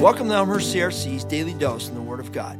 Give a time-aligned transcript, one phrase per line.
[0.00, 2.58] Welcome to Elmhurst CRC's Daily Dose in the Word of God.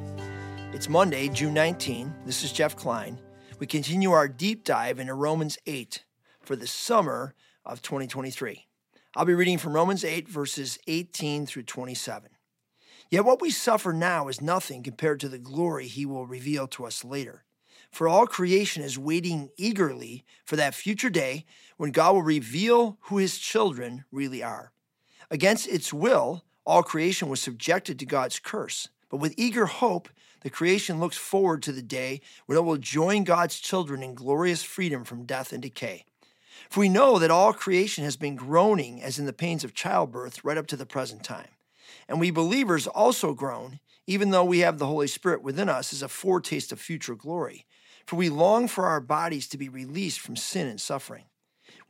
[0.75, 2.13] It's Monday, June 19.
[2.27, 3.19] This is Jeff Klein.
[3.59, 6.05] We continue our deep dive into Romans 8
[6.43, 7.35] for the summer
[7.65, 8.67] of 2023.
[9.17, 12.29] I'll be reading from Romans 8, verses 18 through 27.
[13.09, 16.85] Yet what we suffer now is nothing compared to the glory he will reveal to
[16.85, 17.47] us later.
[17.91, 21.47] For all creation is waiting eagerly for that future day
[21.79, 24.73] when God will reveal who his children really are.
[25.31, 28.89] Against its will, all creation was subjected to God's curse.
[29.09, 30.09] But with eager hope,
[30.43, 34.63] the creation looks forward to the day when it will join God's children in glorious
[34.63, 36.05] freedom from death and decay.
[36.69, 40.45] For we know that all creation has been groaning as in the pains of childbirth
[40.45, 41.49] right up to the present time.
[42.09, 46.03] And we believers also groan, even though we have the Holy Spirit within us as
[46.03, 47.67] a foretaste of future glory.
[48.07, 51.25] For we long for our bodies to be released from sin and suffering.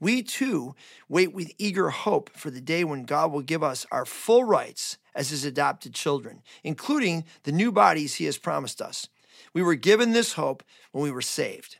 [0.00, 0.74] We too
[1.08, 4.96] wait with eager hope for the day when God will give us our full rights
[5.14, 9.08] as his adopted children, including the new bodies he has promised us.
[9.52, 10.62] We were given this hope
[10.92, 11.76] when we were saved.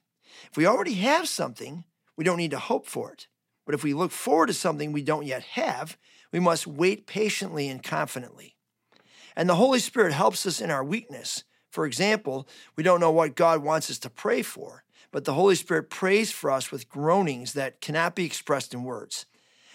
[0.51, 1.85] If we already have something,
[2.17, 3.27] we don't need to hope for it.
[3.65, 5.97] But if we look forward to something we don't yet have,
[6.33, 8.57] we must wait patiently and confidently.
[9.37, 11.45] And the Holy Spirit helps us in our weakness.
[11.71, 15.55] For example, we don't know what God wants us to pray for, but the Holy
[15.55, 19.27] Spirit prays for us with groanings that cannot be expressed in words.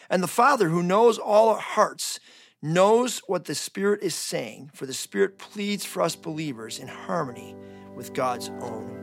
[0.10, 2.20] And the Father, who knows all our hearts,
[2.62, 7.56] knows what the Spirit is saying, for the Spirit pleads for us believers in harmony
[7.96, 8.95] with God's own.